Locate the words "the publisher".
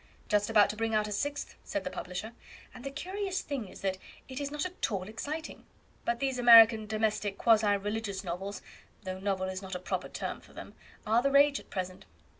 1.83-2.31